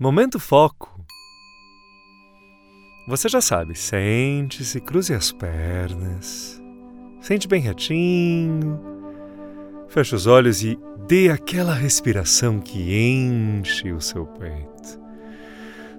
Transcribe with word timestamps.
Momento 0.00 0.38
foco. 0.38 1.04
Você 3.08 3.28
já 3.28 3.40
sabe, 3.40 3.74
sente-se, 3.74 4.80
cruze 4.80 5.12
as 5.12 5.32
pernas, 5.32 6.62
sente 7.20 7.48
bem 7.48 7.60
retinho, 7.60 8.78
feche 9.88 10.14
os 10.14 10.28
olhos 10.28 10.62
e 10.62 10.78
dê 11.08 11.30
aquela 11.30 11.74
respiração 11.74 12.60
que 12.60 12.96
enche 12.96 13.90
o 13.90 14.00
seu 14.00 14.24
peito. 14.24 15.00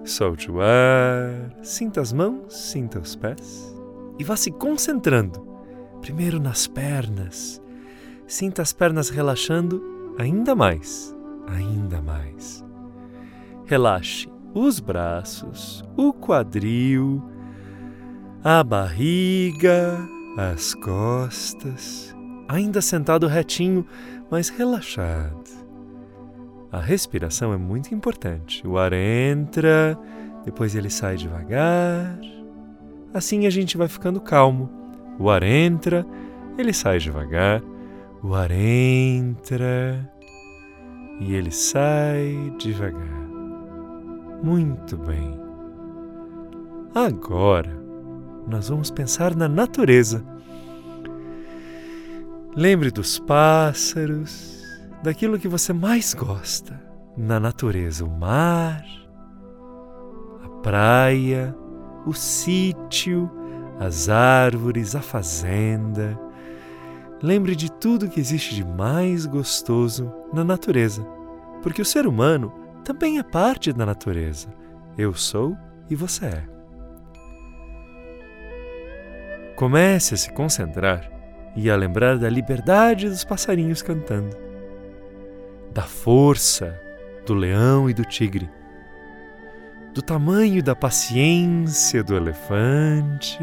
Solte 0.06 0.50
o 0.50 0.62
ar, 0.62 1.54
sinta 1.62 2.00
as 2.00 2.14
mãos, 2.14 2.56
sinta 2.56 3.00
os 3.00 3.18
pés 3.18 3.76
e 4.18 4.24
vá 4.24 4.38
se 4.38 4.50
concentrando, 4.50 5.46
primeiro 6.00 6.40
nas 6.40 6.68
pernas. 6.68 7.62
Sinta 8.26 8.62
as 8.62 8.72
pernas 8.72 9.10
relaxando 9.10 10.16
ainda 10.18 10.56
mais, 10.56 11.14
ainda 11.50 12.02
mais. 12.02 12.69
Relaxe 13.70 14.28
os 14.52 14.80
braços, 14.80 15.86
o 15.96 16.12
quadril, 16.12 17.24
a 18.44 18.64
barriga, 18.64 19.96
as 20.36 20.74
costas, 20.74 22.16
ainda 22.48 22.82
sentado 22.82 23.28
retinho, 23.28 23.86
mas 24.32 24.50
relaxado. 24.50 25.52
A 26.72 26.80
respiração 26.80 27.54
é 27.54 27.58
muito 27.58 27.94
importante. 27.94 28.66
O 28.66 28.80
ar 28.80 28.92
entra, 28.92 29.96
depois 30.44 30.74
ele 30.74 30.90
sai 30.90 31.16
devagar. 31.16 32.20
Assim 33.14 33.46
a 33.46 33.52
gente 33.52 33.78
vai 33.78 33.88
ficando 33.88 34.20
calmo. 34.20 34.68
O 35.20 35.30
ar 35.30 35.44
entra, 35.44 36.04
ele 36.58 36.74
sai 36.74 36.98
devagar. 36.98 37.62
O 38.24 38.34
ar 38.34 38.50
entra 38.50 40.12
e 41.20 41.36
ele 41.36 41.52
sai 41.52 42.52
devagar. 42.58 43.19
Muito 44.42 44.98
bem. 44.98 45.40
Agora, 46.96 47.78
nós 48.48 48.70
vamos 48.70 48.90
pensar 48.90 49.36
na 49.36 49.48
natureza. 49.48 50.24
Lembre 52.56 52.90
dos 52.90 53.20
pássaros, 53.20 54.64
daquilo 55.04 55.38
que 55.38 55.48
você 55.48 55.74
mais 55.74 56.14
gosta 56.14 56.82
na 57.18 57.40
natureza: 57.40 58.06
o 58.06 58.10
mar, 58.10 58.84
a 60.44 60.50
praia, 60.62 61.56
o 62.06 62.14
sítio, 62.14 63.30
as 63.80 64.10
árvores, 64.10 64.96
a 64.96 65.02
fazenda. 65.02 66.20
Lembre 67.22 67.56
de 67.56 67.70
tudo 67.70 68.10
que 68.10 68.20
existe 68.20 68.56
de 68.56 68.66
mais 68.66 69.26
gostoso 69.26 70.12
na 70.34 70.44
natureza, 70.44 71.06
porque 71.62 71.82
o 71.82 71.86
ser 71.86 72.08
humano 72.08 72.52
também 72.90 73.20
é 73.20 73.24
parte 73.24 73.72
da 73.72 73.86
natureza. 73.86 74.48
Eu 74.98 75.14
sou 75.14 75.56
e 75.92 75.96
você 75.96 76.26
é. 76.26 76.44
Comece 79.56 80.16
a 80.16 80.18
se 80.18 80.34
concentrar 80.34 81.08
e 81.56 81.70
a 81.70 81.76
lembrar 81.76 82.18
da 82.18 82.28
liberdade 82.28 83.08
dos 83.08 83.24
passarinhos 83.24 83.84
cantando, 83.84 84.36
da 85.72 85.84
força 85.84 86.82
do 87.28 87.36
leão 87.36 87.88
e 87.88 87.94
do 87.94 88.04
tigre, 88.04 88.50
do 89.94 90.02
tamanho 90.02 90.64
da 90.64 90.76
paciência 90.76 92.04
do 92.04 92.16
elefante. 92.16 93.38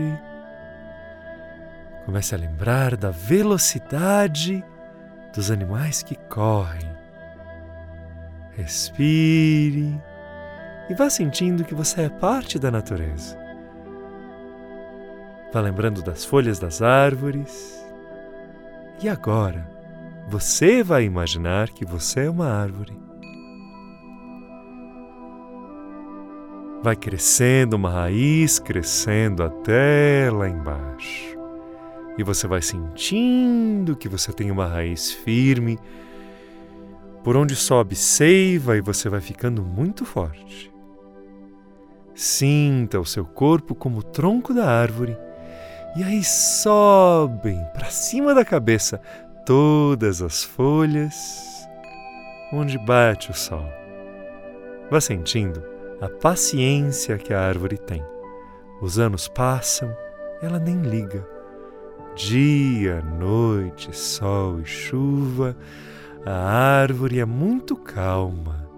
Comece 2.05 2.35
a 2.35 2.39
lembrar 2.39 2.97
da 2.97 3.11
velocidade 3.13 4.65
dos 5.33 5.53
animais 5.53 6.03
que 6.03 6.17
correm 6.17 6.96
Respire 8.57 10.01
e 10.89 10.95
vá 10.95 11.11
sentindo 11.11 11.65
que 11.65 11.75
você 11.75 12.03
é 12.03 12.09
parte 12.09 12.59
da 12.59 12.71
natureza. 12.71 13.37
Vá 15.53 15.61
lembrando 15.61 16.03
das 16.03 16.25
folhas 16.25 16.59
das 16.59 16.81
árvores. 16.81 17.85
E 19.03 19.09
agora, 19.09 19.69
você 20.29 20.83
vai 20.83 21.05
imaginar 21.05 21.69
que 21.69 21.85
você 21.85 22.21
é 22.21 22.31
uma 22.31 22.49
árvore. 22.49 22.99
Vai 26.83 26.97
crescendo 26.97 27.77
uma 27.77 27.91
raiz, 27.91 28.59
crescendo 28.59 29.43
até 29.43 30.31
lá 30.33 30.49
embaixo. 30.49 31.37
E 32.17 32.23
você 32.23 32.47
vai 32.47 32.63
sentindo 32.63 33.97
que 33.97 34.09
você 34.09 34.33
tem 34.33 34.51
uma 34.51 34.67
raiz 34.67 35.13
firme 35.13 35.79
por 37.27 37.37
onde 37.37 37.57
sobe 37.57 37.97
seiva 37.97 38.77
e 38.77 38.81
você 38.81 39.09
vai 39.09 39.21
ficando 39.21 39.61
muito 39.61 40.05
forte. 40.05 40.73
Sinta 42.15 43.01
o 43.01 43.05
seu 43.05 43.25
corpo 43.25 43.75
como 43.75 43.99
o 43.99 44.03
tronco 44.05 44.55
da 44.55 44.71
árvore 44.71 45.19
e 45.97 46.05
aí 46.05 46.23
sobem 46.23 47.61
para 47.75 47.87
cima 47.87 48.33
da 48.33 48.45
cabeça 48.45 49.01
todas 49.45 50.23
as 50.23 50.45
folhas 50.45 51.67
onde 52.53 52.79
bate 52.79 53.33
o 53.33 53.35
sol. 53.35 53.67
Vá 54.89 55.01
sentindo 55.01 55.61
a 56.01 56.09
paciência 56.09 57.19
que 57.19 57.35
a 57.35 57.41
árvore 57.41 57.77
tem. 57.77 58.05
Os 58.81 59.01
anos 59.01 59.27
passam, 59.27 59.93
ela 60.41 60.61
nem 60.61 60.81
liga. 60.81 61.27
Dia, 62.15 63.03
noite, 63.03 63.93
sol 63.97 64.61
e 64.61 64.65
chuva, 64.65 65.57
a 66.27 66.81
árvore 66.81 67.21
é 67.21 67.25
muito 67.25 67.77
calma. 67.77 68.69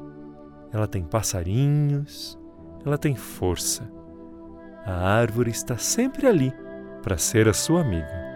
Ela 0.71 0.87
tem 0.87 1.03
passarinhos, 1.03 2.39
ela 2.85 2.99
tem 2.99 3.17
força. 3.17 3.91
A 4.85 4.93
árvore 4.93 5.51
está 5.51 5.79
sempre 5.79 6.27
ali 6.27 6.53
para 7.03 7.17
ser 7.17 7.49
a 7.49 7.55
sua 7.55 7.81
amiga. 7.81 8.29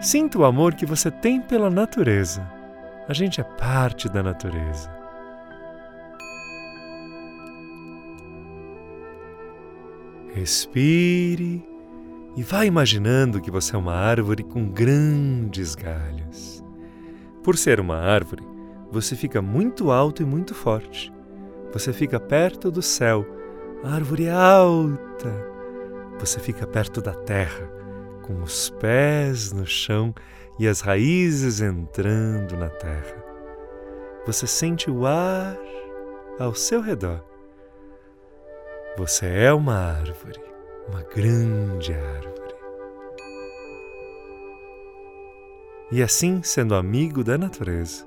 Sinta 0.00 0.38
o 0.38 0.44
amor 0.44 0.74
que 0.74 0.84
você 0.84 1.10
tem 1.10 1.40
pela 1.40 1.70
natureza. 1.70 2.46
A 3.08 3.12
gente 3.12 3.40
é 3.40 3.44
parte 3.44 4.08
da 4.08 4.22
natureza. 4.22 4.90
Respire 10.34 11.64
e 12.36 12.42
vá 12.42 12.66
imaginando 12.66 13.40
que 13.40 13.50
você 13.50 13.74
é 13.74 13.78
uma 13.78 13.94
árvore 13.94 14.42
com 14.42 14.68
grandes 14.68 15.74
galhos. 15.74 16.55
Por 17.46 17.56
ser 17.56 17.78
uma 17.78 17.96
árvore, 17.96 18.42
você 18.90 19.14
fica 19.14 19.40
muito 19.40 19.92
alto 19.92 20.20
e 20.20 20.26
muito 20.26 20.52
forte. 20.52 21.12
Você 21.72 21.92
fica 21.92 22.18
perto 22.18 22.72
do 22.72 22.82
céu. 22.82 23.24
Árvore 23.84 24.24
é 24.24 24.32
alta. 24.32 25.32
Você 26.18 26.40
fica 26.40 26.66
perto 26.66 27.00
da 27.00 27.14
terra, 27.14 27.70
com 28.22 28.42
os 28.42 28.68
pés 28.68 29.52
no 29.52 29.64
chão 29.64 30.12
e 30.58 30.66
as 30.66 30.80
raízes 30.80 31.60
entrando 31.60 32.56
na 32.56 32.68
terra. 32.68 33.24
Você 34.26 34.44
sente 34.48 34.90
o 34.90 35.06
ar 35.06 35.56
ao 36.40 36.52
seu 36.52 36.80
redor. 36.80 37.24
Você 38.98 39.24
é 39.24 39.52
uma 39.52 39.76
árvore 39.76 40.46
uma 40.88 41.02
grande 41.02 41.92
árvore. 41.92 42.25
E 45.90 46.02
assim, 46.02 46.42
sendo 46.42 46.74
amigo 46.74 47.22
da 47.22 47.38
natureza, 47.38 48.06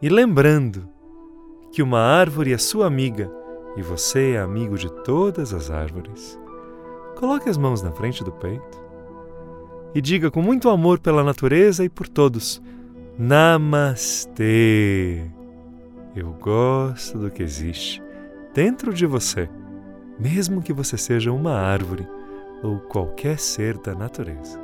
e 0.00 0.08
lembrando 0.08 0.88
que 1.70 1.82
uma 1.82 2.00
árvore 2.00 2.52
é 2.52 2.58
sua 2.58 2.86
amiga 2.86 3.30
e 3.76 3.82
você 3.82 4.32
é 4.32 4.40
amigo 4.40 4.76
de 4.76 4.90
todas 5.04 5.54
as 5.54 5.70
árvores, 5.70 6.38
coloque 7.16 7.48
as 7.48 7.56
mãos 7.56 7.82
na 7.82 7.92
frente 7.92 8.24
do 8.24 8.32
peito 8.32 8.82
e 9.94 10.00
diga 10.00 10.30
com 10.30 10.42
muito 10.42 10.68
amor 10.68 10.98
pela 10.98 11.22
natureza 11.22 11.84
e 11.84 11.88
por 11.88 12.08
todos: 12.08 12.60
Namastê! 13.18 14.40
Eu 16.14 16.32
gosto 16.32 17.18
do 17.18 17.30
que 17.30 17.42
existe 17.42 18.02
dentro 18.52 18.92
de 18.92 19.06
você 19.06 19.48
mesmo 20.18 20.62
que 20.62 20.72
você 20.72 20.96
seja 20.96 21.32
uma 21.32 21.54
árvore 21.54 22.06
ou 22.62 22.78
qualquer 22.78 23.38
ser 23.38 23.76
da 23.78 23.94
natureza. 23.94 24.60